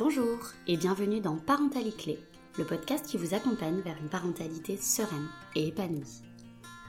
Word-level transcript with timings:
Bonjour 0.00 0.38
et 0.66 0.78
bienvenue 0.78 1.20
dans 1.20 1.36
Parentalité 1.36 2.02
Clé, 2.02 2.18
le 2.56 2.64
podcast 2.64 3.04
qui 3.04 3.18
vous 3.18 3.34
accompagne 3.34 3.82
vers 3.82 3.98
une 3.98 4.08
parentalité 4.08 4.78
sereine 4.78 5.28
et 5.54 5.68
épanouie. 5.68 6.22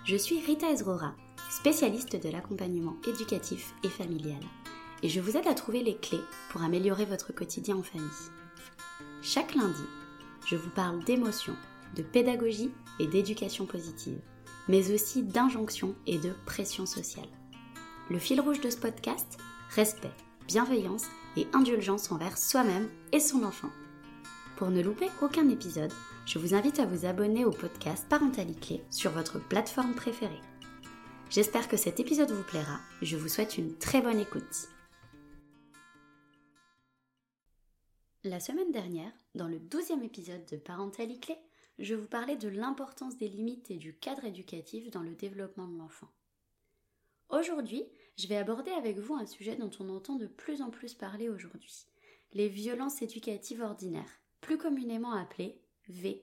Je 0.05 0.15
suis 0.15 0.39
Rita 0.39 0.71
Ezrora, 0.71 1.13
spécialiste 1.49 2.15
de 2.15 2.29
l'accompagnement 2.29 2.95
éducatif 3.05 3.73
et 3.83 3.89
familial, 3.89 4.39
et 5.03 5.09
je 5.09 5.19
vous 5.19 5.35
aide 5.35 5.47
à 5.47 5.53
trouver 5.53 5.83
les 5.83 5.97
clés 5.97 6.21
pour 6.51 6.61
améliorer 6.61 7.03
votre 7.03 7.33
quotidien 7.33 7.75
en 7.75 7.83
famille. 7.83 8.07
Chaque 9.21 9.55
lundi, 9.55 9.83
je 10.45 10.55
vous 10.55 10.69
parle 10.69 11.03
d'émotions, 11.03 11.57
de 11.97 12.03
pédagogie 12.03 12.71
et 13.01 13.07
d'éducation 13.07 13.65
positive, 13.65 14.21
mais 14.69 14.89
aussi 14.93 15.23
d'injonctions 15.23 15.95
et 16.07 16.17
de 16.17 16.31
pression 16.45 16.85
sociale. 16.85 17.27
Le 18.09 18.19
fil 18.19 18.39
rouge 18.39 18.61
de 18.61 18.69
ce 18.69 18.77
podcast, 18.77 19.37
respect, 19.75 20.13
bienveillance 20.47 21.07
et 21.37 21.47
indulgence 21.53 22.11
envers 22.11 22.37
soi-même 22.37 22.89
et 23.11 23.19
son 23.19 23.43
enfant. 23.43 23.69
Pour 24.57 24.69
ne 24.69 24.81
louper 24.81 25.09
aucun 25.21 25.49
épisode, 25.49 25.91
je 26.25 26.37
vous 26.37 26.53
invite 26.53 26.79
à 26.79 26.85
vous 26.85 27.05
abonner 27.05 27.45
au 27.45 27.51
podcast 27.51 28.07
Parentalité 28.07 28.83
sur 28.91 29.11
votre 29.11 29.39
plateforme 29.39 29.95
préférée. 29.95 30.41
J'espère 31.29 31.67
que 31.67 31.77
cet 31.77 31.99
épisode 31.99 32.31
vous 32.31 32.43
plaira. 32.43 32.79
Je 33.01 33.17
vous 33.17 33.29
souhaite 33.29 33.57
une 33.57 33.75
très 33.77 34.01
bonne 34.01 34.19
écoute. 34.19 34.69
La 38.23 38.39
semaine 38.39 38.71
dernière, 38.71 39.11
dans 39.33 39.47
le 39.47 39.57
douzième 39.57 40.03
épisode 40.03 40.45
de 40.51 40.57
Parentalité, 40.57 41.35
je 41.79 41.95
vous 41.95 42.05
parlais 42.05 42.35
de 42.35 42.49
l'importance 42.49 43.17
des 43.17 43.27
limites 43.27 43.71
et 43.71 43.77
du 43.77 43.95
cadre 43.95 44.25
éducatif 44.25 44.91
dans 44.91 45.01
le 45.01 45.15
développement 45.15 45.67
de 45.67 45.77
l'enfant. 45.77 46.09
Aujourd'hui, 47.29 47.85
je 48.17 48.27
vais 48.27 48.37
aborder 48.37 48.71
avec 48.71 48.97
vous 48.97 49.15
un 49.15 49.25
sujet 49.25 49.55
dont 49.55 49.71
on 49.79 49.89
entend 49.89 50.15
de 50.15 50.27
plus 50.27 50.61
en 50.61 50.69
plus 50.69 50.93
parler 50.93 51.29
aujourd'hui, 51.29 51.85
les 52.33 52.49
violences 52.49 53.01
éducatives 53.01 53.61
ordinaires, 53.61 54.19
plus 54.41 54.57
communément 54.57 55.13
appelées 55.13 55.61
VEO. 55.87 56.21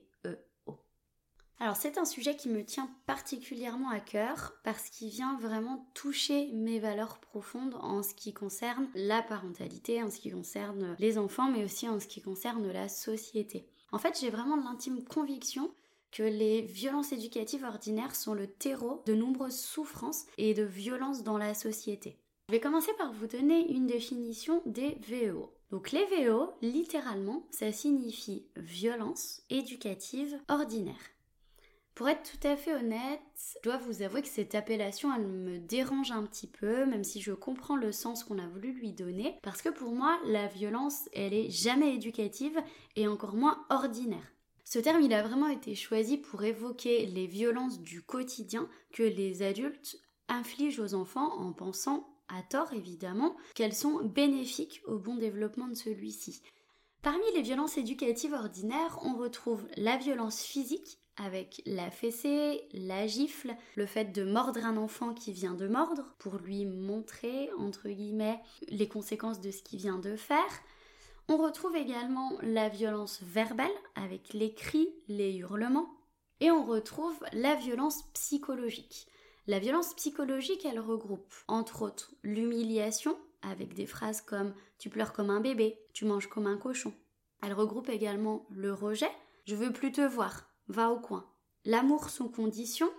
Alors 1.61 1.75
c'est 1.75 1.97
un 1.97 2.05
sujet 2.05 2.37
qui 2.37 2.47
me 2.47 2.63
tient 2.63 2.89
particulièrement 3.05 3.89
à 3.89 3.99
cœur 3.99 4.53
parce 4.63 4.89
qu'il 4.89 5.09
vient 5.09 5.37
vraiment 5.39 5.89
toucher 5.93 6.51
mes 6.53 6.79
valeurs 6.79 7.19
profondes 7.19 7.75
en 7.81 8.01
ce 8.01 8.13
qui 8.13 8.33
concerne 8.33 8.87
la 8.95 9.21
parentalité, 9.21 10.01
en 10.01 10.09
ce 10.09 10.19
qui 10.19 10.31
concerne 10.31 10.95
les 10.99 11.17
enfants, 11.17 11.51
mais 11.51 11.65
aussi 11.65 11.89
en 11.89 11.99
ce 11.99 12.07
qui 12.07 12.21
concerne 12.21 12.71
la 12.71 12.87
société. 12.87 13.67
En 13.91 13.97
fait, 13.97 14.17
j'ai 14.21 14.29
vraiment 14.29 14.55
l'intime 14.55 15.03
conviction 15.03 15.73
que 16.11 16.23
les 16.23 16.61
violences 16.61 17.11
éducatives 17.11 17.63
ordinaires 17.63 18.15
sont 18.15 18.33
le 18.33 18.47
terreau 18.47 19.03
de 19.05 19.13
nombreuses 19.13 19.59
souffrances 19.59 20.25
et 20.37 20.53
de 20.53 20.63
violences 20.63 21.23
dans 21.23 21.37
la 21.37 21.53
société. 21.53 22.17
Je 22.49 22.53
vais 22.53 22.59
commencer 22.59 22.91
par 22.97 23.13
vous 23.13 23.27
donner 23.27 23.71
une 23.71 23.85
définition 23.85 24.63
des 24.65 24.97
VEO. 25.07 25.53
Donc 25.71 25.91
les 25.91 26.05
VEO, 26.05 26.51
littéralement, 26.63 27.45
ça 27.51 27.71
signifie 27.71 28.47
violence 28.55 29.43
éducative 29.51 30.39
ordinaire. 30.47 30.95
Pour 31.93 32.07
être 32.07 32.31
tout 32.31 32.47
à 32.47 32.55
fait 32.55 32.73
honnête, 32.73 33.19
je 33.35 33.61
dois 33.61 33.77
vous 33.77 34.01
avouer 34.01 34.21
que 34.21 34.29
cette 34.29 34.55
appellation, 34.55 35.13
elle 35.13 35.27
me 35.27 35.59
dérange 35.59 36.11
un 36.11 36.23
petit 36.23 36.47
peu, 36.47 36.85
même 36.85 37.03
si 37.03 37.19
je 37.21 37.33
comprends 37.33 37.75
le 37.75 37.91
sens 37.91 38.23
qu'on 38.23 38.39
a 38.39 38.47
voulu 38.47 38.71
lui 38.71 38.93
donner, 38.93 39.37
parce 39.43 39.61
que 39.61 39.67
pour 39.67 39.91
moi, 39.91 40.17
la 40.25 40.47
violence, 40.47 41.09
elle 41.13 41.33
est 41.33 41.49
jamais 41.49 41.93
éducative 41.93 42.57
et 42.95 43.07
encore 43.07 43.35
moins 43.35 43.65
ordinaire. 43.69 44.31
Ce 44.69 44.77
terme, 44.77 45.01
il 45.01 45.13
a 45.13 45.23
vraiment 45.23 45.47
été 45.47 45.73
choisi 45.73 46.19
pour 46.19 46.43
évoquer 46.43 47.07
les 47.07 47.25
violences 47.25 47.79
du 47.79 48.03
quotidien 48.03 48.69
que 48.93 49.01
les 49.01 49.41
adultes 49.41 49.99
infligent 50.27 50.79
aux 50.79 50.93
enfants 50.93 51.33
en 51.39 51.53
pensant, 51.53 52.07
à 52.27 52.43
tort 52.43 52.71
évidemment, 52.73 53.35
qu'elles 53.55 53.73
sont 53.73 54.03
bénéfiques 54.03 54.83
au 54.85 54.99
bon 54.99 55.15
développement 55.15 55.67
de 55.67 55.73
celui-ci. 55.73 56.43
Parmi 57.01 57.23
les 57.33 57.41
violences 57.41 57.79
éducatives 57.79 58.33
ordinaires, 58.33 58.99
on 59.01 59.17
retrouve 59.17 59.65
la 59.75 59.97
violence 59.97 60.43
physique 60.43 60.99
avec 61.17 61.63
la 61.65 61.89
fessée, 61.89 62.61
la 62.71 63.07
gifle, 63.07 63.55
le 63.75 63.87
fait 63.87 64.13
de 64.13 64.23
mordre 64.23 64.63
un 64.63 64.77
enfant 64.77 65.15
qui 65.15 65.31
vient 65.31 65.55
de 65.55 65.67
mordre 65.67 66.13
pour 66.19 66.35
lui 66.37 66.67
montrer, 66.67 67.49
entre 67.57 67.89
guillemets, 67.89 68.39
les 68.67 68.87
conséquences 68.87 69.41
de 69.41 69.49
ce 69.49 69.63
qu'il 69.63 69.79
vient 69.79 69.97
de 69.97 70.15
faire, 70.15 70.61
on 71.29 71.37
retrouve 71.37 71.75
également 71.75 72.33
la 72.41 72.69
violence 72.69 73.21
verbale 73.21 73.71
avec 73.93 74.33
les 74.33 74.53
cris, 74.55 74.89
les 75.07 75.35
hurlements. 75.35 75.93
Et 76.39 76.49
on 76.49 76.65
retrouve 76.65 77.17
la 77.33 77.53
violence 77.53 78.01
psychologique. 78.13 79.07
La 79.45 79.59
violence 79.59 79.93
psychologique, 79.93 80.65
elle 80.65 80.79
regroupe 80.79 81.33
entre 81.47 81.83
autres 81.83 82.11
l'humiliation 82.23 83.15
avec 83.43 83.73
des 83.75 83.85
phrases 83.85 84.21
comme 84.21 84.53
tu 84.79 84.89
pleures 84.89 85.13
comme 85.13 85.29
un 85.29 85.39
bébé, 85.39 85.79
tu 85.93 86.05
manges 86.05 86.27
comme 86.27 86.47
un 86.47 86.57
cochon. 86.57 86.93
Elle 87.43 87.53
regroupe 87.53 87.89
également 87.89 88.47
le 88.49 88.73
rejet, 88.73 89.11
je 89.45 89.55
veux 89.55 89.71
plus 89.71 89.91
te 89.91 90.01
voir, 90.01 90.49
va 90.67 90.89
au 90.89 90.99
coin. 90.99 91.25
L'amour 91.63 92.09
sans 92.09 92.27
condition, 92.27 92.89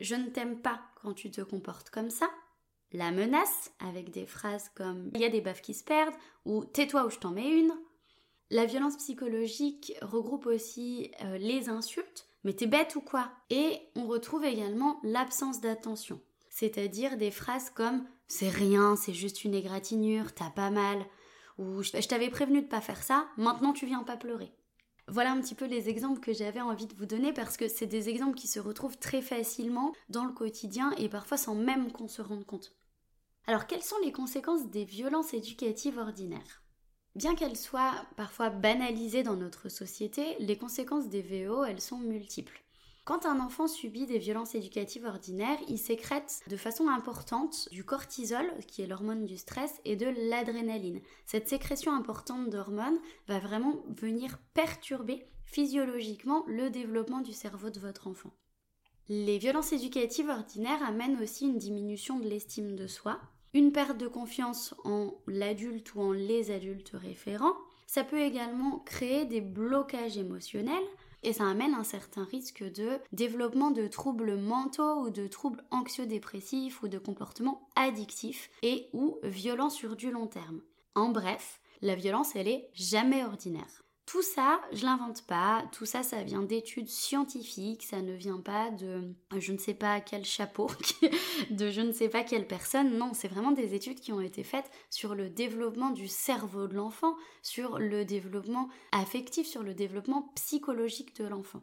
je 0.00 0.14
ne 0.14 0.28
t'aime 0.28 0.60
pas 0.60 0.80
quand 1.00 1.14
tu 1.14 1.30
te 1.30 1.40
comportes 1.40 1.90
comme 1.90 2.10
ça 2.10 2.28
la 2.92 3.12
menace, 3.12 3.72
avec 3.78 4.10
des 4.10 4.26
phrases 4.26 4.70
comme 4.74 5.10
il 5.14 5.20
y 5.20 5.24
a 5.24 5.30
des 5.30 5.40
baffes 5.40 5.62
qui 5.62 5.74
se 5.74 5.84
perdent 5.84 6.14
ou 6.44 6.64
tais-toi 6.64 7.06
ou 7.06 7.10
je 7.10 7.18
t'en 7.18 7.30
mets 7.30 7.48
une. 7.48 7.72
La 8.50 8.66
violence 8.66 8.96
psychologique 8.96 9.92
regroupe 10.02 10.46
aussi 10.46 11.12
euh, 11.22 11.38
les 11.38 11.68
insultes, 11.68 12.26
mais 12.42 12.52
t'es 12.52 12.66
bête 12.66 12.96
ou 12.96 13.00
quoi? 13.00 13.30
Et 13.48 13.80
on 13.94 14.06
retrouve 14.06 14.44
également 14.44 14.98
l'absence 15.04 15.60
d'attention, 15.60 16.20
c'est-à-dire 16.48 17.16
des 17.16 17.30
phrases 17.30 17.70
comme 17.70 18.04
c'est 18.26 18.48
rien, 18.48 18.96
c'est 18.96 19.14
juste 19.14 19.44
une 19.44 19.54
égratignure, 19.54 20.34
t'as 20.34 20.50
pas 20.50 20.70
mal, 20.70 20.98
ou 21.58 21.82
je 21.82 21.92
t'avais 21.92 22.30
prévenu 22.30 22.62
de 22.62 22.66
pas 22.66 22.80
faire 22.80 23.02
ça, 23.02 23.26
maintenant 23.36 23.72
tu 23.72 23.86
viens 23.86 24.02
pas 24.02 24.16
pleurer. 24.16 24.52
Voilà 25.08 25.32
un 25.32 25.40
petit 25.40 25.56
peu 25.56 25.66
les 25.66 25.88
exemples 25.88 26.20
que 26.20 26.32
j'avais 26.32 26.60
envie 26.60 26.86
de 26.86 26.94
vous 26.94 27.06
donner 27.06 27.32
parce 27.32 27.56
que 27.56 27.66
c'est 27.66 27.86
des 27.86 28.08
exemples 28.08 28.36
qui 28.36 28.46
se 28.46 28.60
retrouvent 28.60 28.98
très 28.98 29.22
facilement 29.22 29.92
dans 30.08 30.24
le 30.24 30.32
quotidien 30.32 30.92
et 30.98 31.08
parfois 31.08 31.36
sans 31.36 31.56
même 31.56 31.90
qu'on 31.90 32.06
se 32.06 32.22
rende 32.22 32.46
compte. 32.46 32.72
Alors 33.50 33.66
quelles 33.66 33.82
sont 33.82 33.98
les 34.04 34.12
conséquences 34.12 34.68
des 34.68 34.84
violences 34.84 35.34
éducatives 35.34 35.98
ordinaires? 35.98 36.62
Bien 37.16 37.34
qu'elles 37.34 37.56
soient 37.56 38.06
parfois 38.16 38.48
banalisées 38.48 39.24
dans 39.24 39.34
notre 39.34 39.68
société, 39.68 40.36
les 40.38 40.56
conséquences 40.56 41.08
des 41.08 41.20
VO, 41.20 41.64
elles 41.64 41.80
sont 41.80 41.98
multiples. 41.98 42.62
Quand 43.04 43.26
un 43.26 43.40
enfant 43.40 43.66
subit 43.66 44.06
des 44.06 44.18
violences 44.18 44.54
éducatives 44.54 45.04
ordinaires, 45.04 45.58
il 45.66 45.78
sécrète 45.78 46.42
de 46.46 46.56
façon 46.56 46.86
importante 46.86 47.68
du 47.72 47.82
cortisol, 47.82 48.46
qui 48.68 48.82
est 48.82 48.86
l'hormone 48.86 49.26
du 49.26 49.36
stress, 49.36 49.80
et 49.84 49.96
de 49.96 50.06
l'adrénaline. 50.30 51.00
Cette 51.26 51.48
sécrétion 51.48 51.92
importante 51.92 52.50
d'hormones 52.50 53.00
va 53.26 53.40
vraiment 53.40 53.82
venir 53.88 54.38
perturber 54.54 55.26
physiologiquement 55.42 56.44
le 56.46 56.70
développement 56.70 57.20
du 57.20 57.32
cerveau 57.32 57.70
de 57.70 57.80
votre 57.80 58.06
enfant. 58.06 58.30
Les 59.08 59.38
violences 59.38 59.72
éducatives 59.72 60.28
ordinaires 60.28 60.84
amènent 60.84 61.20
aussi 61.20 61.46
une 61.46 61.58
diminution 61.58 62.20
de 62.20 62.28
l'estime 62.28 62.76
de 62.76 62.86
soi, 62.86 63.20
une 63.54 63.72
perte 63.72 63.98
de 63.98 64.08
confiance 64.08 64.74
en 64.84 65.14
l'adulte 65.26 65.94
ou 65.94 66.00
en 66.00 66.12
les 66.12 66.50
adultes 66.50 66.92
référents. 66.94 67.56
Ça 67.86 68.04
peut 68.04 68.20
également 68.20 68.78
créer 68.80 69.24
des 69.24 69.40
blocages 69.40 70.16
émotionnels 70.16 70.76
et 71.22 71.32
ça 71.32 71.48
amène 71.48 71.74
un 71.74 71.84
certain 71.84 72.24
risque 72.24 72.62
de 72.62 72.98
développement 73.12 73.70
de 73.70 73.86
troubles 73.88 74.36
mentaux 74.36 75.02
ou 75.02 75.10
de 75.10 75.26
troubles 75.26 75.64
anxio-dépressifs 75.70 76.82
ou 76.82 76.88
de 76.88 76.98
comportements 76.98 77.68
addictifs 77.76 78.50
et 78.62 78.88
ou 78.92 79.18
violents 79.22 79.70
sur 79.70 79.96
du 79.96 80.10
long 80.10 80.26
terme. 80.26 80.62
En 80.94 81.10
bref, 81.10 81.60
la 81.82 81.94
violence, 81.94 82.36
elle 82.36 82.48
est 82.48 82.68
jamais 82.74 83.24
ordinaire. 83.24 83.82
Tout 84.10 84.22
ça, 84.22 84.60
je 84.72 84.84
l'invente 84.84 85.22
pas, 85.22 85.62
tout 85.70 85.86
ça, 85.86 86.02
ça 86.02 86.24
vient 86.24 86.42
d'études 86.42 86.88
scientifiques, 86.88 87.84
ça 87.84 88.02
ne 88.02 88.12
vient 88.12 88.40
pas 88.40 88.72
de 88.72 89.14
je 89.38 89.52
ne 89.52 89.56
sais 89.56 89.72
pas 89.72 90.00
quel 90.00 90.24
chapeau, 90.24 90.68
de 91.52 91.70
je 91.70 91.80
ne 91.80 91.92
sais 91.92 92.08
pas 92.08 92.24
quelle 92.24 92.48
personne, 92.48 92.98
non, 92.98 93.12
c'est 93.14 93.28
vraiment 93.28 93.52
des 93.52 93.72
études 93.72 94.00
qui 94.00 94.10
ont 94.10 94.20
été 94.20 94.42
faites 94.42 94.68
sur 94.90 95.14
le 95.14 95.30
développement 95.30 95.90
du 95.90 96.08
cerveau 96.08 96.66
de 96.66 96.74
l'enfant, 96.74 97.14
sur 97.44 97.78
le 97.78 98.04
développement 98.04 98.68
affectif, 98.90 99.46
sur 99.46 99.62
le 99.62 99.74
développement 99.74 100.32
psychologique 100.34 101.14
de 101.14 101.28
l'enfant. 101.28 101.62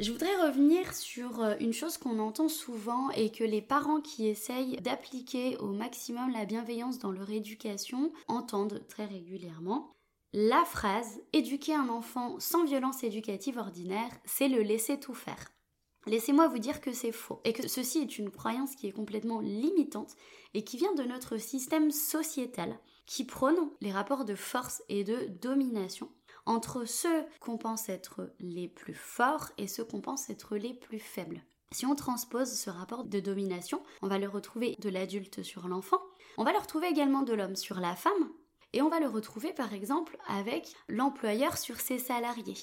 Je 0.00 0.10
voudrais 0.10 0.46
revenir 0.46 0.94
sur 0.94 1.42
euh, 1.42 1.54
une 1.60 1.74
chose 1.74 1.98
qu'on 1.98 2.18
entend 2.18 2.48
souvent 2.48 3.10
et 3.10 3.30
que 3.30 3.44
les 3.44 3.60
parents 3.60 4.00
qui 4.00 4.26
essayent 4.26 4.78
d'appliquer 4.80 5.58
au 5.58 5.72
maximum 5.72 6.32
la 6.32 6.46
bienveillance 6.46 6.98
dans 6.98 7.12
leur 7.12 7.28
éducation 7.28 8.10
entendent 8.26 8.82
très 8.88 9.04
régulièrement. 9.04 9.97
La 10.34 10.66
phrase 10.66 11.22
éduquer 11.32 11.74
un 11.74 11.88
enfant 11.88 12.38
sans 12.38 12.64
violence 12.64 13.02
éducative 13.02 13.56
ordinaire, 13.56 14.10
c'est 14.26 14.48
le 14.48 14.60
laisser 14.60 15.00
tout 15.00 15.14
faire. 15.14 15.48
Laissez-moi 16.06 16.48
vous 16.48 16.58
dire 16.58 16.82
que 16.82 16.92
c'est 16.92 17.12
faux 17.12 17.40
et 17.44 17.54
que 17.54 17.66
ceci 17.66 18.00
est 18.00 18.18
une 18.18 18.30
croyance 18.30 18.74
qui 18.74 18.86
est 18.86 18.92
complètement 18.92 19.40
limitante 19.40 20.16
et 20.52 20.64
qui 20.64 20.76
vient 20.76 20.94
de 20.94 21.04
notre 21.04 21.38
système 21.38 21.90
sociétal 21.90 22.78
qui 23.06 23.24
prône 23.24 23.70
les 23.80 23.90
rapports 23.90 24.26
de 24.26 24.34
force 24.34 24.82
et 24.90 25.02
de 25.02 25.28
domination 25.40 26.10
entre 26.44 26.84
ceux 26.84 27.24
qu'on 27.40 27.56
pense 27.56 27.88
être 27.88 28.30
les 28.38 28.68
plus 28.68 28.94
forts 28.94 29.48
et 29.56 29.66
ceux 29.66 29.84
qu'on 29.84 30.02
pense 30.02 30.28
être 30.28 30.56
les 30.56 30.74
plus 30.74 30.98
faibles. 30.98 31.42
Si 31.72 31.86
on 31.86 31.94
transpose 31.94 32.52
ce 32.52 32.68
rapport 32.68 33.04
de 33.04 33.20
domination, 33.20 33.82
on 34.02 34.08
va 34.08 34.18
le 34.18 34.28
retrouver 34.28 34.76
de 34.80 34.90
l'adulte 34.90 35.42
sur 35.42 35.68
l'enfant, 35.68 36.00
on 36.36 36.44
va 36.44 36.52
le 36.52 36.58
retrouver 36.58 36.88
également 36.88 37.22
de 37.22 37.34
l'homme 37.34 37.56
sur 37.56 37.80
la 37.80 37.94
femme, 37.94 38.30
et 38.72 38.82
on 38.82 38.88
va 38.88 39.00
le 39.00 39.08
retrouver 39.08 39.52
par 39.52 39.72
exemple 39.72 40.16
avec 40.26 40.74
l'employeur 40.88 41.56
sur 41.56 41.80
ses 41.80 41.98
salariés. 41.98 42.56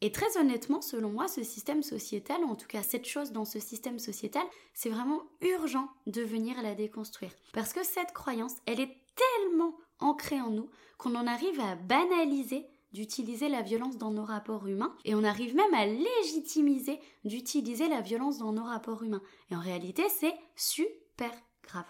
Et 0.00 0.10
très 0.10 0.36
honnêtement, 0.36 0.82
selon 0.82 1.10
moi, 1.10 1.28
ce 1.28 1.44
système 1.44 1.84
sociétal, 1.84 2.42
en 2.42 2.56
tout 2.56 2.66
cas 2.66 2.82
cette 2.82 3.06
chose 3.06 3.30
dans 3.30 3.44
ce 3.44 3.60
système 3.60 4.00
sociétal, 4.00 4.42
c'est 4.74 4.90
vraiment 4.90 5.22
urgent 5.40 5.88
de 6.08 6.22
venir 6.22 6.60
la 6.60 6.74
déconstruire. 6.74 7.30
Parce 7.52 7.72
que 7.72 7.84
cette 7.84 8.12
croyance, 8.12 8.56
elle 8.66 8.80
est 8.80 8.96
tellement 9.14 9.76
ancrée 10.00 10.40
en 10.40 10.50
nous 10.50 10.68
qu'on 10.98 11.14
en 11.14 11.28
arrive 11.28 11.60
à 11.60 11.76
banaliser 11.76 12.66
d'utiliser 12.92 13.48
la 13.48 13.62
violence 13.62 13.96
dans 13.96 14.10
nos 14.10 14.24
rapports 14.24 14.66
humains 14.66 14.94
et 15.04 15.14
on 15.14 15.24
arrive 15.24 15.54
même 15.54 15.72
à 15.72 15.86
légitimiser 15.86 17.00
d'utiliser 17.24 17.88
la 17.88 18.00
violence 18.00 18.38
dans 18.38 18.52
nos 18.52 18.64
rapports 18.64 19.02
humains. 19.02 19.22
Et 19.50 19.56
en 19.56 19.60
réalité, 19.60 20.02
c'est 20.08 20.34
super 20.56 21.30
grave. 21.62 21.86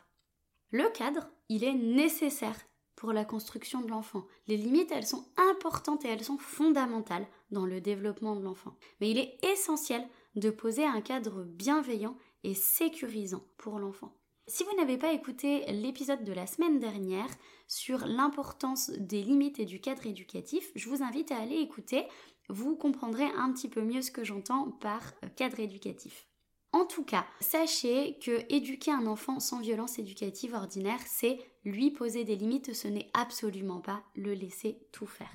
Le 0.70 0.88
cadre, 0.90 1.28
il 1.48 1.64
est 1.64 1.74
nécessaire 1.74 2.56
pour 2.96 3.12
la 3.12 3.24
construction 3.24 3.80
de 3.80 3.88
l'enfant. 3.88 4.24
Les 4.46 4.56
limites, 4.56 4.92
elles 4.92 5.06
sont 5.06 5.24
importantes 5.36 6.04
et 6.04 6.08
elles 6.08 6.24
sont 6.24 6.38
fondamentales 6.38 7.26
dans 7.50 7.66
le 7.66 7.80
développement 7.80 8.36
de 8.36 8.42
l'enfant. 8.42 8.76
Mais 9.00 9.10
il 9.10 9.18
est 9.18 9.38
essentiel 9.44 10.06
de 10.34 10.50
poser 10.50 10.84
un 10.84 11.00
cadre 11.00 11.44
bienveillant 11.44 12.16
et 12.44 12.54
sécurisant 12.54 13.44
pour 13.58 13.78
l'enfant. 13.78 14.14
Si 14.48 14.64
vous 14.64 14.76
n'avez 14.76 14.98
pas 14.98 15.12
écouté 15.12 15.64
l'épisode 15.72 16.24
de 16.24 16.32
la 16.32 16.46
semaine 16.46 16.80
dernière 16.80 17.28
sur 17.68 18.06
l'importance 18.06 18.90
des 18.90 19.22
limites 19.22 19.60
et 19.60 19.64
du 19.64 19.80
cadre 19.80 20.06
éducatif, 20.06 20.70
je 20.74 20.88
vous 20.88 21.02
invite 21.02 21.30
à 21.30 21.38
aller 21.38 21.56
écouter. 21.56 22.04
Vous 22.48 22.76
comprendrez 22.76 23.26
un 23.36 23.52
petit 23.52 23.68
peu 23.68 23.82
mieux 23.82 24.02
ce 24.02 24.10
que 24.10 24.24
j'entends 24.24 24.70
par 24.70 25.12
cadre 25.36 25.60
éducatif. 25.60 26.26
En 26.72 26.86
tout 26.86 27.04
cas, 27.04 27.26
sachez 27.40 28.18
que 28.18 28.44
éduquer 28.48 28.90
un 28.90 29.06
enfant 29.06 29.40
sans 29.40 29.60
violence 29.60 29.98
éducative 29.98 30.54
ordinaire, 30.54 31.00
c'est 31.06 31.38
lui 31.64 31.90
poser 31.90 32.24
des 32.24 32.36
limites, 32.36 32.74
ce 32.74 32.88
n'est 32.88 33.10
absolument 33.12 33.80
pas 33.80 34.02
le 34.16 34.32
laisser 34.32 34.78
tout 34.90 35.06
faire. 35.06 35.30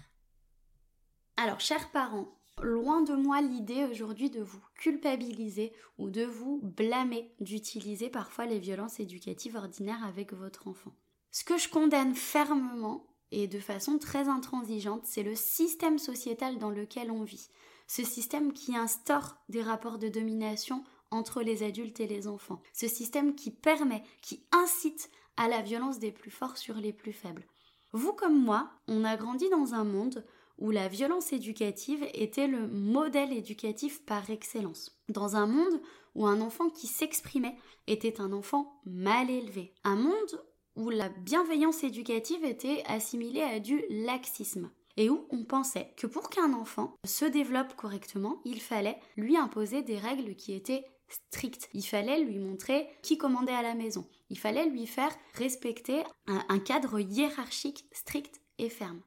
Alors, 1.37 1.59
chers 1.59 1.91
parents, 1.91 2.35
loin 2.63 3.01
de 3.01 3.13
moi 3.13 3.41
l'idée 3.41 3.85
aujourd'hui 3.85 4.31
de 4.31 4.41
vous 4.41 4.59
culpabiliser 4.75 5.71
ou 5.99 6.09
de 6.09 6.23
vous 6.23 6.59
blâmer 6.63 7.31
d'utiliser 7.39 8.09
parfois 8.09 8.47
les 8.47 8.57
violences 8.57 8.99
éducatives 8.99 9.55
ordinaires 9.55 10.03
avec 10.03 10.33
votre 10.33 10.67
enfant. 10.67 10.93
Ce 11.31 11.43
que 11.43 11.59
je 11.59 11.69
condamne 11.69 12.15
fermement 12.15 13.05
et 13.31 13.47
de 13.47 13.59
façon 13.59 13.99
très 13.99 14.27
intransigeante, 14.27 15.05
c'est 15.05 15.23
le 15.23 15.35
système 15.35 15.99
sociétal 15.99 16.57
dans 16.57 16.71
lequel 16.71 17.11
on 17.11 17.23
vit. 17.23 17.49
Ce 17.85 18.03
système 18.03 18.53
qui 18.53 18.75
instaure 18.75 19.37
des 19.49 19.61
rapports 19.61 19.99
de 19.99 20.09
domination 20.09 20.83
entre 21.11 21.41
les 21.41 21.63
adultes 21.63 21.99
et 21.99 22.07
les 22.07 22.27
enfants. 22.27 22.61
Ce 22.73 22.87
système 22.87 23.35
qui 23.35 23.51
permet, 23.51 24.03
qui 24.21 24.45
incite 24.51 25.09
à 25.37 25.47
la 25.47 25.61
violence 25.61 25.99
des 25.99 26.11
plus 26.11 26.31
forts 26.31 26.57
sur 26.57 26.75
les 26.75 26.93
plus 26.93 27.13
faibles. 27.13 27.45
Vous 27.93 28.13
comme 28.13 28.39
moi, 28.39 28.69
on 28.87 29.03
a 29.03 29.15
grandi 29.15 29.49
dans 29.49 29.73
un 29.73 29.83
monde 29.83 30.25
où 30.57 30.71
la 30.71 30.87
violence 30.87 31.33
éducative 31.33 32.05
était 32.13 32.47
le 32.47 32.67
modèle 32.67 33.31
éducatif 33.31 34.03
par 34.05 34.29
excellence. 34.29 34.99
Dans 35.07 35.35
un 35.35 35.45
monde 35.45 35.81
où 36.15 36.25
un 36.25 36.41
enfant 36.41 36.69
qui 36.69 36.87
s'exprimait 36.87 37.55
était 37.85 38.19
un 38.19 38.33
enfant 38.33 38.81
mal 38.85 39.29
élevé. 39.29 39.73
Un 39.83 39.95
monde 39.95 40.43
où 40.75 40.89
la 40.89 41.09
bienveillance 41.09 41.83
éducative 41.83 42.43
était 42.43 42.83
assimilée 42.87 43.41
à 43.41 43.59
du 43.59 43.83
laxisme 43.89 44.71
et 44.97 45.09
où 45.09 45.27
on 45.29 45.43
pensait 45.43 45.93
que 45.95 46.07
pour 46.07 46.29
qu'un 46.29 46.53
enfant 46.53 46.95
se 47.05 47.25
développe 47.25 47.75
correctement, 47.75 48.41
il 48.45 48.59
fallait 48.59 48.99
lui 49.15 49.37
imposer 49.37 49.83
des 49.83 49.97
règles 49.97 50.35
qui 50.35 50.53
étaient 50.53 50.83
strict. 51.09 51.69
Il 51.73 51.85
fallait 51.85 52.19
lui 52.19 52.39
montrer 52.39 52.87
qui 53.01 53.17
commandait 53.17 53.53
à 53.53 53.61
la 53.61 53.75
maison. 53.75 54.07
Il 54.29 54.37
fallait 54.37 54.67
lui 54.67 54.87
faire 54.87 55.15
respecter 55.35 56.03
un, 56.27 56.59
cadre 56.59 56.99
hiérarchique 56.99 57.85
strict 57.91 58.41
et 58.57 58.69
ferme. 58.69 59.01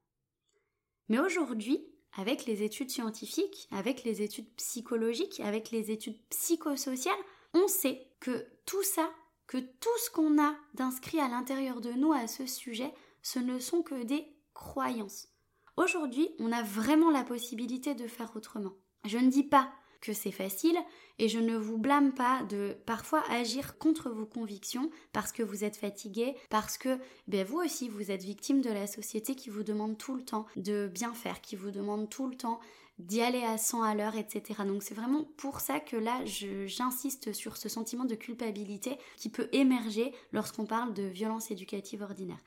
Mais 1.09 1.19
aujourd'hui, 1.19 1.85
avec 2.17 2.47
les 2.47 2.63
études 2.63 2.91
scientifiques, 2.91 3.69
avec 3.71 4.05
les 4.05 4.23
études 4.23 4.53
psychologiques, 4.57 5.41
avec 5.41 5.71
les 5.71 5.91
études 5.91 6.19
psychosociales, 6.31 7.15
on 7.55 7.69
sait 7.69 8.07
que 8.21 8.47
tout 8.67 8.83
ça, 8.83 9.11
que 9.47 9.59
tout 9.59 9.99
ce 10.05 10.11
qu'on 10.11 10.41
a 10.41 10.55
d'inscrit 10.75 11.21
à 11.21 11.29
l'intérieur 11.29 11.81
de 11.81 11.93
nous 11.93 12.13
à 12.13 12.27
ce 12.27 12.47
sujet, 12.47 12.93
ce 13.23 13.39
ne 13.39 13.59
sont 13.59 13.83
que 13.83 14.03
des 14.03 14.27
croyances. 14.55 15.29
Aujourd'hui, 15.77 16.29
on 16.39 16.53
a 16.53 16.63
vraiment 16.63 17.11
la 17.11 17.25
possibilité 17.25 17.95
de 17.95 18.07
faire 18.07 18.35
autrement. 18.37 18.73
Je 19.05 19.19
ne 19.19 19.31
dis 19.31 19.45
pas 19.45 19.73
que 20.01 20.13
c'est 20.13 20.33
facile 20.33 20.77
et 21.19 21.29
je 21.29 21.39
ne 21.39 21.57
vous 21.57 21.77
blâme 21.77 22.15
pas 22.15 22.43
de 22.45 22.77
parfois 22.87 23.23
agir 23.31 23.79
contre 23.79 24.11
vos 24.11 24.27
convictions 24.27 24.91
parce 25.13 25.33
que 25.33 25.43
vous 25.43 25.65
êtes 25.65 25.77
fatigué, 25.77 26.35
parce 26.49 26.79
que 26.79 26.99
ben, 27.29 27.47
vous 27.47 27.59
aussi 27.59 27.89
vous 27.89 28.11
êtes 28.11 28.23
victime 28.23 28.63
de 28.63 28.71
la 28.71 28.87
société 28.87 29.35
qui 29.35 29.51
vous 29.51 29.63
demande 29.63 29.99
tout 29.99 30.15
le 30.15 30.25
temps 30.25 30.47
de 30.57 30.91
bien 30.93 31.13
faire, 31.13 31.41
qui 31.41 31.57
vous 31.57 31.71
demande 31.71 32.09
tout 32.09 32.27
le 32.27 32.37
temps 32.37 32.61
d'y 32.99 33.21
aller 33.23 33.43
à 33.43 33.59
100 33.59 33.83
à 33.83 33.95
l'heure, 33.95 34.17
etc. 34.17 34.63
Donc 34.67 34.83
c'est 34.83 34.95
vraiment 34.95 35.25
pour 35.37 35.61
ça 35.61 35.81
que 35.81 35.97
là 35.97 36.25
j'insiste 36.25 37.33
sur 37.33 37.57
ce 37.57 37.69
sentiment 37.69 38.05
de 38.05 38.15
culpabilité 38.15 38.99
qui 39.17 39.29
peut 39.29 39.49
émerger 39.53 40.13
lorsqu'on 40.33 40.67
parle 40.67 40.95
de 40.95 41.03
violence 41.03 41.51
éducative 41.51 42.03
ordinaire. 42.03 42.41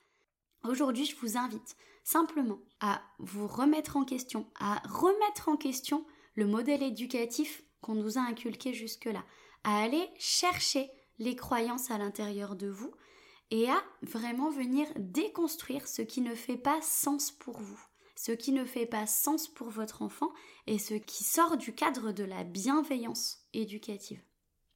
Aujourd'hui, 0.68 1.06
je 1.06 1.16
vous 1.18 1.38
invite 1.38 1.76
simplement 2.04 2.60
à 2.80 3.02
vous 3.20 3.48
remettre 3.48 3.98
en 3.98 4.06
question, 4.06 4.48
à 4.60 4.82
remettre 4.88 5.50
en 5.50 5.58
question 5.58 6.06
le 6.36 6.48
modèle 6.48 6.84
éducatif 6.84 7.64
qu'on 7.82 7.96
nous 7.96 8.18
a 8.18 8.22
inculqué 8.22 8.74
jusque-là, 8.74 9.24
à 9.64 9.82
aller 9.84 10.10
chercher 10.18 10.90
les 11.20 11.36
croyances 11.36 11.92
à 11.92 11.98
l'intérieur 11.98 12.56
de 12.56 12.68
vous 12.68 12.92
et 13.52 13.70
à 13.70 13.84
vraiment 14.02 14.50
venir 14.50 14.88
déconstruire 14.98 15.88
ce 15.88 16.02
qui 16.02 16.22
ne 16.22 16.34
fait 16.34 16.58
pas 16.58 16.82
sens 16.82 17.32
pour 17.32 17.60
vous, 17.60 17.80
ce 18.16 18.32
qui 18.32 18.52
ne 18.52 18.66
fait 18.66 18.86
pas 18.86 19.06
sens 19.06 19.48
pour 19.48 19.70
votre 19.70 20.02
enfant 20.02 20.32
et 20.66 20.80
ce 20.80 20.96
qui 20.96 21.24
sort 21.24 21.58
du 21.58 21.76
cadre 21.76 22.12
de 22.12 22.24
la 22.24 22.44
bienveillance 22.44 23.46
éducative. 23.54 24.22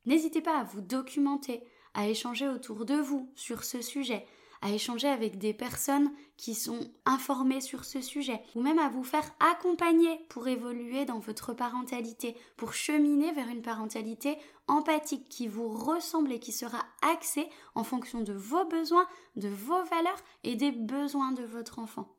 N'hésitez 0.06 0.42
pas 0.42 0.60
à 0.60 0.64
vous 0.64 0.82
documenter, 0.82 1.64
à 1.94 2.08
échanger 2.08 2.48
autour 2.48 2.86
de 2.86 2.96
vous 2.96 3.32
sur 3.36 3.64
ce 3.64 3.82
sujet, 3.82 4.26
à 4.62 4.72
échanger 4.72 5.08
avec 5.08 5.38
des 5.38 5.54
personnes 5.54 6.12
qui 6.38 6.56
sont 6.56 6.92
informées 7.06 7.62
sur 7.62 7.86
ce 7.86 8.02
sujet, 8.02 8.42
ou 8.56 8.62
même 8.62 8.80
à 8.80 8.90
vous 8.90 9.04
faire 9.04 9.30
accompagner 9.40 10.20
pour 10.30 10.48
évoluer 10.48 11.06
dans 11.06 11.20
votre 11.20 11.54
parentalité, 11.54 12.36
pour 12.56 12.74
cheminer 12.74 13.32
vers 13.32 13.48
une 13.48 13.62
parentalité 13.62 14.38
empathique 14.68 15.30
qui 15.30 15.48
vous 15.48 15.70
ressemble 15.70 16.32
et 16.32 16.40
qui 16.40 16.52
sera 16.52 16.84
axée 17.02 17.48
en 17.76 17.84
fonction 17.84 18.22
de 18.22 18.34
vos 18.34 18.66
besoins, 18.66 19.08
de 19.36 19.50
vos 19.50 19.84
valeurs 19.86 20.24
et 20.44 20.56
des 20.56 20.72
besoins 20.72 21.32
de 21.32 21.44
votre 21.44 21.80
enfant. 21.80 22.14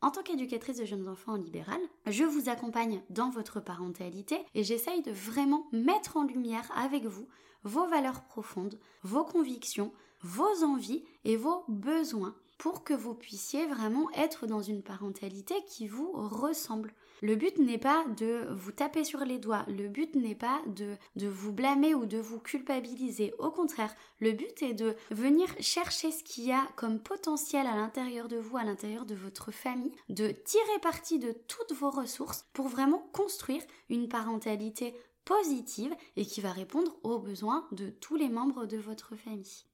En 0.00 0.10
tant 0.10 0.22
qu'éducatrice 0.22 0.76
de 0.76 0.84
jeunes 0.84 1.08
enfants 1.08 1.32
en 1.32 1.36
libéral, 1.36 1.80
je 2.06 2.24
vous 2.24 2.50
accompagne 2.50 3.00
dans 3.08 3.30
votre 3.30 3.60
parentalité 3.60 4.38
et 4.54 4.62
j'essaye 4.62 5.00
de 5.00 5.12
vraiment 5.12 5.66
mettre 5.72 6.18
en 6.18 6.24
lumière 6.24 6.70
avec 6.76 7.06
vous 7.06 7.26
vos 7.62 7.86
valeurs 7.86 8.22
profondes, 8.24 8.78
vos 9.02 9.24
convictions, 9.24 9.92
vos 10.24 10.64
envies 10.64 11.04
et 11.24 11.36
vos 11.36 11.64
besoins 11.68 12.34
pour 12.56 12.82
que 12.82 12.94
vous 12.94 13.14
puissiez 13.14 13.66
vraiment 13.66 14.10
être 14.12 14.46
dans 14.46 14.62
une 14.62 14.82
parentalité 14.82 15.54
qui 15.68 15.86
vous 15.86 16.10
ressemble. 16.12 16.94
Le 17.20 17.36
but 17.36 17.58
n'est 17.58 17.78
pas 17.78 18.04
de 18.16 18.48
vous 18.52 18.72
taper 18.72 19.04
sur 19.04 19.20
les 19.20 19.38
doigts, 19.38 19.66
le 19.68 19.86
but 19.88 20.14
n'est 20.14 20.34
pas 20.34 20.62
de, 20.66 20.96
de 21.16 21.28
vous 21.28 21.52
blâmer 21.52 21.94
ou 21.94 22.06
de 22.06 22.16
vous 22.16 22.38
culpabiliser. 22.38 23.34
Au 23.38 23.50
contraire, 23.50 23.94
le 24.18 24.32
but 24.32 24.62
est 24.62 24.72
de 24.72 24.96
venir 25.10 25.46
chercher 25.60 26.10
ce 26.10 26.24
qu'il 26.24 26.44
y 26.44 26.52
a 26.52 26.66
comme 26.76 27.00
potentiel 27.00 27.66
à 27.66 27.76
l'intérieur 27.76 28.28
de 28.28 28.38
vous, 28.38 28.56
à 28.56 28.64
l'intérieur 28.64 29.04
de 29.04 29.14
votre 29.14 29.50
famille, 29.50 29.92
de 30.08 30.28
tirer 30.28 30.78
parti 30.80 31.18
de 31.18 31.32
toutes 31.32 31.72
vos 31.72 31.90
ressources 31.90 32.46
pour 32.54 32.68
vraiment 32.68 33.06
construire 33.12 33.62
une 33.90 34.08
parentalité 34.08 34.94
positive 35.26 35.94
et 36.16 36.24
qui 36.24 36.40
va 36.40 36.52
répondre 36.52 36.96
aux 37.02 37.18
besoins 37.18 37.66
de 37.72 37.90
tous 37.90 38.16
les 38.16 38.30
membres 38.30 38.64
de 38.64 38.78
votre 38.78 39.16
famille. 39.16 39.64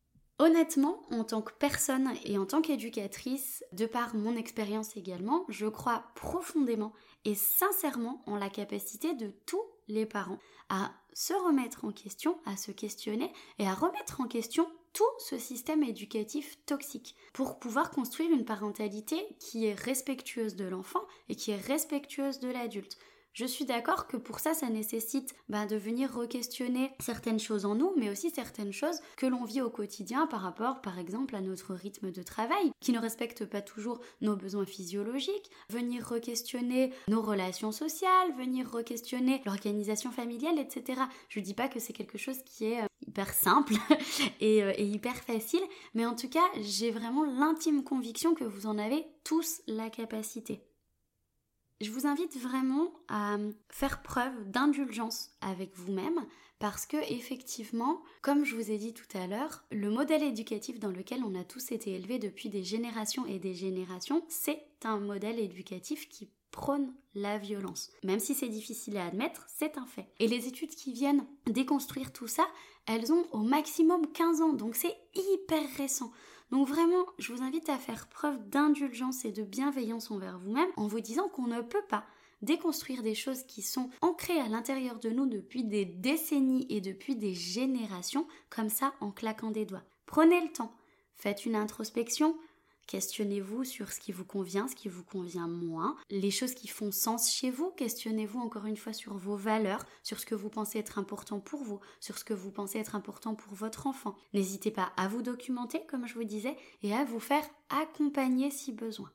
Honnêtement, 0.41 1.03
en 1.11 1.23
tant 1.23 1.43
que 1.43 1.53
personne 1.53 2.15
et 2.25 2.39
en 2.39 2.47
tant 2.47 2.63
qu'éducatrice, 2.63 3.63
de 3.73 3.85
par 3.85 4.15
mon 4.15 4.37
expérience 4.37 4.97
également, 4.97 5.45
je 5.51 5.67
crois 5.67 6.05
profondément 6.15 6.95
et 7.27 7.35
sincèrement 7.35 8.23
en 8.25 8.37
la 8.37 8.49
capacité 8.49 9.13
de 9.13 9.35
tous 9.45 9.63
les 9.87 10.07
parents 10.07 10.39
à 10.71 10.93
se 11.13 11.35
remettre 11.35 11.85
en 11.85 11.93
question, 11.93 12.39
à 12.47 12.57
se 12.57 12.71
questionner 12.71 13.31
et 13.59 13.67
à 13.67 13.75
remettre 13.75 14.23
en 14.23 14.29
question 14.29 14.67
tout 14.95 15.05
ce 15.19 15.37
système 15.37 15.83
éducatif 15.83 16.57
toxique 16.65 17.17
pour 17.35 17.59
pouvoir 17.59 17.91
construire 17.91 18.33
une 18.33 18.47
parentalité 18.47 19.19
qui 19.41 19.67
est 19.67 19.79
respectueuse 19.79 20.57
de 20.57 20.65
l'enfant 20.65 21.03
et 21.29 21.37
qui 21.37 21.51
est 21.51 21.61
respectueuse 21.61 22.41
de 22.41 22.49
l'adulte. 22.49 22.97
Je 23.33 23.47
suis 23.47 23.65
d'accord 23.65 24.09
que 24.09 24.17
pour 24.17 24.41
ça, 24.41 24.55
ça 24.55 24.69
nécessite 24.69 25.35
bah, 25.49 25.67
de 25.67 25.77
venir 25.77 26.13
re-questionner 26.13 26.91
certaines 27.01 27.39
choses 27.39 27.65
en 27.65 27.77
nous, 27.77 27.93
mais 27.97 28.11
aussi 28.11 28.31
certaines 28.31 28.73
choses 28.73 29.01
que 29.17 29.27
l'on 29.27 29.45
vit 29.45 29.61
au 29.61 29.71
quotidien 29.71 30.27
par 30.27 30.41
rapport, 30.41 30.81
par 30.81 30.99
exemple, 30.99 31.37
à 31.37 31.41
notre 31.41 31.75
rythme 31.75 32.11
de 32.11 32.23
travail, 32.23 32.73
qui 32.81 32.93
ne 32.93 32.99
respecte 32.99 33.45
pas 33.45 33.63
toujours 33.63 34.01
nos 34.21 34.35
besoins 34.35 34.67
physiologiques, 34.67 35.51
venir 35.69 36.07
re-questionner 36.07 36.93
nos 37.09 37.23
relations 37.23 37.73
sociales, 37.73 38.35
venir 38.37 38.69
re-questionner 38.69 39.43
l'organisation 39.47 40.11
familiale, 40.11 40.59
etc. 40.59 41.03
Je 41.29 41.39
ne 41.39 41.45
dis 41.45 41.55
pas 41.55 41.69
que 41.69 41.79
c'est 41.79 41.93
quelque 41.93 42.19
chose 42.19 42.43
qui 42.45 42.65
est 42.65 42.83
euh, 42.83 42.87
hyper 43.07 43.33
simple 43.33 43.75
et, 44.41 44.63
euh, 44.63 44.73
et, 44.77 44.87
hyper 44.87 45.15
facile, 45.15 45.63
mais 45.95 46.05
en 46.05 46.17
tout 46.17 46.29
cas, 46.29 46.45
j'ai 46.61 46.91
vraiment 46.91 47.25
l'intime 47.25 47.85
conviction 47.85 48.35
que 48.35 48.45
vous 48.45 48.67
en 48.67 48.77
avez 48.77 49.07
tous 49.23 49.61
la 49.69 49.89
capacité. 49.89 50.63
Je 51.81 51.91
vous 51.91 52.07
invite 52.07 52.37
vraiment 52.37 52.93
à 53.09 53.39
faire 53.71 54.03
preuve 54.03 54.51
d'indulgence 54.51 55.31
avec 55.41 55.75
vous-même 55.75 56.27
parce 56.59 56.85
que 56.85 56.99
effectivement, 57.11 58.03
comme 58.21 58.45
je 58.45 58.55
vous 58.55 58.71
ai 58.71 58.77
dit 58.77 58.93
tout 58.93 59.17
à 59.17 59.27
l'heure, 59.27 59.65
le 59.71 59.89
modèle 59.89 60.23
éducatif 60.23 60.79
dans 60.79 60.91
lequel 60.91 61.25
on 61.25 61.35
a 61.35 61.43
tous 61.43 61.73
été 61.73 61.93
élevés 61.93 62.19
depuis 62.19 62.51
des 62.51 62.63
générations 62.63 63.25
et 63.25 63.39
des 63.39 63.55
générations, 63.55 64.23
c'est 64.29 64.63
un 64.85 65.01
modèle 65.01 65.39
éducatif 65.39 66.07
qui 66.11 66.29
prône 66.51 66.93
la 67.15 67.39
violence. 67.39 67.91
Même 68.05 68.21
si 68.21 68.35
c'est 68.35 68.49
difficile 68.49 68.99
à 68.99 69.07
admettre, 69.07 69.47
c'est 69.49 69.79
un 69.79 69.87
fait. 69.87 70.09
Et 70.19 70.29
les 70.29 70.49
études 70.49 70.75
qui 70.75 70.93
viennent 70.93 71.25
déconstruire 71.47 72.13
tout 72.13 72.29
ça, 72.29 72.47
elles 72.87 73.11
ont 73.11 73.25
au 73.33 73.39
maximum 73.39 74.07
15 74.13 74.43
ans, 74.43 74.53
donc 74.53 74.75
c'est 74.75 74.97
hyper 75.15 75.63
récent. 75.79 76.13
Donc 76.51 76.67
vraiment, 76.67 77.07
je 77.19 77.33
vous 77.33 77.43
invite 77.43 77.69
à 77.69 77.79
faire 77.79 78.09
preuve 78.09 78.49
d'indulgence 78.49 79.25
et 79.25 79.33
de 79.33 79.43
bienveillance 79.43 80.11
envers 80.11 80.39
vous-même 80.39 80.71
en 80.77 80.87
vous 80.87 81.01
disant 81.01 81.29
qu'on 81.29 81.47
ne 81.47 81.61
peut 81.61 81.85
pas 81.89 82.05
déconstruire 82.43 83.03
des 83.03 83.15
choses 83.15 83.43
qui 83.45 83.63
sont 83.63 83.91
ancrées 84.01 84.41
à 84.41 84.49
l'intérieur 84.49 84.99
de 84.99 85.11
nous 85.11 85.27
depuis 85.27 85.63
des 85.63 85.85
décennies 85.85 86.67
et 86.71 86.81
depuis 86.81 87.15
des 87.15 87.35
générations, 87.35 88.27
comme 88.49 88.71
ça 88.71 88.95
en 89.01 89.11
claquant 89.11 89.51
des 89.51 89.67
doigts. 89.67 89.85
Prenez 90.07 90.41
le 90.41 90.51
temps, 90.51 90.73
faites 91.15 91.45
une 91.45 91.55
introspection, 91.55 92.37
Questionnez-vous 92.91 93.63
sur 93.63 93.93
ce 93.93 94.01
qui 94.01 94.11
vous 94.11 94.25
convient, 94.25 94.67
ce 94.67 94.75
qui 94.75 94.89
vous 94.89 95.05
convient 95.05 95.47
moins, 95.47 95.97
les 96.11 96.33
choses 96.33 96.57
qui 96.57 96.67
font 96.67 96.91
sens 96.91 97.33
chez 97.33 97.49
vous. 97.49 97.71
Questionnez-vous 97.77 98.41
encore 98.41 98.67
une 98.67 98.77
fois 98.77 98.93
sur 98.93 99.17
vos 99.17 99.37
valeurs, 99.37 99.87
sur 100.03 100.19
ce 100.19 100.27
que 100.27 100.35
vous 100.35 100.51
pensez 100.51 100.81
être 100.81 100.99
important 100.99 101.39
pour 101.39 101.63
vous, 101.63 101.79
sur 102.01 102.19
ce 102.19 102.25
que 102.25 102.35
vous 102.35 102.51
pensez 102.51 102.81
être 102.81 102.97
important 102.97 103.37
pour 103.37 103.55
votre 103.55 103.87
enfant. 103.87 104.17
N'hésitez 104.33 104.73
pas 104.73 104.93
à 104.97 105.07
vous 105.07 105.23
documenter, 105.23 105.87
comme 105.87 106.09
je 106.09 106.15
vous 106.15 106.25
disais, 106.25 106.57
et 106.83 106.93
à 106.93 107.05
vous 107.05 107.21
faire 107.21 107.49
accompagner 107.69 108.51
si 108.51 108.73
besoin. 108.73 109.13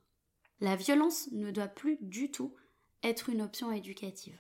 La 0.62 0.78
violence 0.78 1.30
ne 1.34 1.52
doit 1.52 1.68
plus 1.68 1.98
du 2.00 2.32
tout 2.32 2.56
être 3.04 3.28
une 3.28 3.42
option 3.42 3.74
éducative. 3.74 4.40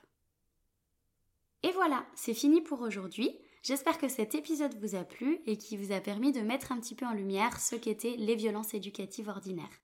Et 1.63 1.73
voilà, 1.73 2.05
c'est 2.15 2.33
fini 2.33 2.61
pour 2.61 2.79
aujourd'hui. 2.79 3.37
J'espère 3.65 3.97
que 3.97 4.07
cet 4.07 4.35
épisode 4.35 4.75
vous 4.79 4.93
a 4.93 5.03
plu 5.03 5.39
et 5.47 5.57
qui 5.57 5.75
vous 5.75 5.91
a 5.91 5.99
permis 5.99 6.31
de 6.31 6.41
mettre 6.41 6.71
un 6.71 6.79
petit 6.79 6.93
peu 6.93 7.03
en 7.03 7.13
lumière 7.13 7.59
ce 7.59 7.75
qu'étaient 7.75 8.15
les 8.15 8.35
violences 8.35 8.75
éducatives 8.75 9.27
ordinaires. 9.27 9.81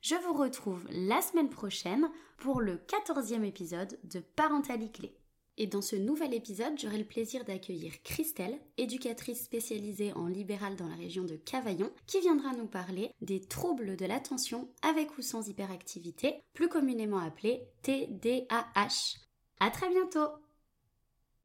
Je 0.00 0.16
vous 0.16 0.32
retrouve 0.32 0.82
la 0.90 1.22
semaine 1.22 1.48
prochaine 1.48 2.10
pour 2.38 2.60
le 2.60 2.74
14e 2.74 3.44
épisode 3.44 4.00
de 4.02 4.18
Parentalité 4.18 4.90
Clé. 4.90 5.16
Et 5.58 5.68
dans 5.68 5.80
ce 5.80 5.94
nouvel 5.94 6.34
épisode, 6.34 6.76
j'aurai 6.76 6.98
le 6.98 7.04
plaisir 7.04 7.44
d'accueillir 7.44 8.02
Christelle, 8.02 8.58
éducatrice 8.78 9.44
spécialisée 9.44 10.12
en 10.14 10.26
libéral 10.26 10.74
dans 10.74 10.88
la 10.88 10.96
région 10.96 11.22
de 11.22 11.36
Cavaillon, 11.36 11.92
qui 12.08 12.18
viendra 12.18 12.52
nous 12.54 12.66
parler 12.66 13.12
des 13.20 13.40
troubles 13.40 13.94
de 13.94 14.06
l'attention 14.06 14.68
avec 14.82 15.16
ou 15.18 15.22
sans 15.22 15.46
hyperactivité, 15.46 16.42
plus 16.52 16.68
communément 16.68 17.18
appelés 17.18 17.62
TDAH. 17.82 19.20
À 19.60 19.70
très 19.70 19.88
bientôt! 19.88 20.30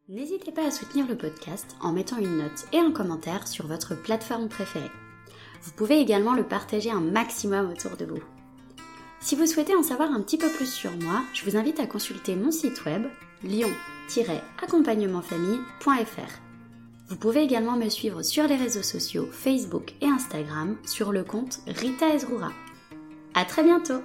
N'hésitez 0.07 0.51
pas 0.51 0.67
à 0.67 0.71
soutenir 0.71 1.07
le 1.07 1.17
podcast 1.17 1.75
en 1.81 1.91
mettant 1.91 2.19
une 2.19 2.37
note 2.37 2.67
et 2.71 2.77
un 2.77 2.91
commentaire 2.91 3.47
sur 3.47 3.65
votre 3.65 3.95
plateforme 3.95 4.49
préférée. 4.49 4.91
Vous 5.63 5.71
pouvez 5.71 5.99
également 5.99 6.35
le 6.35 6.43
partager 6.43 6.91
un 6.91 7.01
maximum 7.01 7.71
autour 7.71 7.97
de 7.97 8.05
vous. 8.05 8.21
Si 9.19 9.35
vous 9.35 9.47
souhaitez 9.47 9.75
en 9.75 9.81
savoir 9.81 10.11
un 10.11 10.21
petit 10.21 10.37
peu 10.37 10.51
plus 10.51 10.71
sur 10.71 10.91
moi, 10.97 11.23
je 11.33 11.43
vous 11.43 11.57
invite 11.57 11.79
à 11.79 11.87
consulter 11.87 12.35
mon 12.35 12.51
site 12.51 12.85
web 12.85 13.07
lion-accompagnementfamille.fr. 13.43 16.39
Vous 17.07 17.15
pouvez 17.15 17.41
également 17.41 17.75
me 17.75 17.89
suivre 17.89 18.21
sur 18.21 18.47
les 18.47 18.57
réseaux 18.57 18.83
sociaux 18.83 19.27
Facebook 19.31 19.95
et 20.01 20.07
Instagram 20.07 20.77
sur 20.85 21.13
le 21.13 21.23
compte 21.23 21.61
Rita 21.65 22.13
Ezrura. 22.13 22.51
À 23.33 23.43
très 23.43 23.63
bientôt! 23.63 24.03